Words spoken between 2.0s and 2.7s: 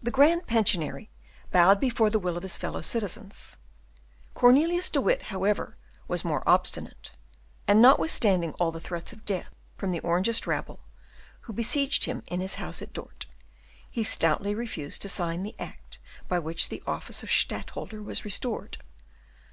the will of his